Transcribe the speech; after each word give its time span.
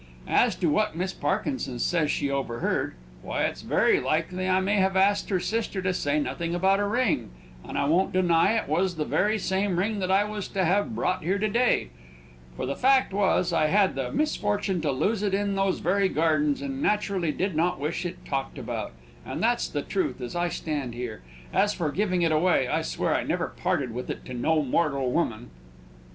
As 0.27 0.55
to 0.55 0.67
what 0.67 0.95
Miss 0.95 1.13
Parkinson 1.13 1.77
says 1.77 2.09
she 2.09 2.31
overheard, 2.31 2.95
why, 3.21 3.43
it's 3.43 3.61
very 3.61 3.99
likely 3.99 4.49
I 4.49 4.59
may 4.59 4.77
have 4.77 4.97
asked 4.97 5.29
her 5.29 5.39
sister 5.39 5.79
to 5.79 5.93
say 5.93 6.19
nothing 6.19 6.55
about 6.55 6.79
a 6.79 6.87
ring, 6.87 7.29
and 7.63 7.77
I 7.77 7.85
won't 7.85 8.11
deny 8.11 8.53
it 8.53 8.67
was 8.67 8.95
the 8.95 9.05
very 9.05 9.37
same 9.37 9.77
ring 9.77 9.99
that 9.99 10.09
I 10.09 10.23
was 10.23 10.47
to 10.47 10.65
have 10.65 10.95
brought 10.95 11.21
here 11.23 11.37
to 11.37 11.47
day; 11.47 11.89
for 12.55 12.65
the 12.65 12.75
fact 12.75 13.13
was, 13.13 13.53
I 13.53 13.67
had 13.67 13.93
the 13.93 14.11
misfortune 14.11 14.81
to 14.81 14.91
lose 14.91 15.21
it 15.21 15.35
in 15.35 15.53
those 15.53 15.77
very 15.81 16.09
gardens, 16.09 16.63
and 16.63 16.81
naturally 16.81 17.31
did 17.31 17.55
not 17.55 17.79
wish 17.79 18.03
it 18.03 18.25
talked 18.25 18.57
about: 18.57 18.93
and 19.23 19.39
that's 19.39 19.67
the 19.67 19.83
truth, 19.83 20.19
as 20.19 20.35
I 20.35 20.49
stand 20.49 20.95
here. 20.95 21.21
As 21.53 21.75
for 21.75 21.91
giving 21.91 22.23
it 22.23 22.31
away, 22.31 22.67
I 22.67 22.81
swear 22.81 23.13
I 23.13 23.21
never 23.23 23.49
parted 23.49 23.93
with 23.93 24.09
it 24.09 24.25
to 24.25 24.33
no 24.33 24.63
mortal 24.63 25.11
woman!" 25.11 25.51